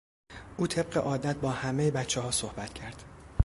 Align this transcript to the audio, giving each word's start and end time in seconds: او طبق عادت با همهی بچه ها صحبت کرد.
او 0.57 0.67
طبق 0.67 0.97
عادت 1.07 1.35
با 1.37 1.51
همهی 1.51 1.91
بچه 1.91 2.21
ها 2.21 2.31
صحبت 2.31 2.73
کرد. 2.73 3.03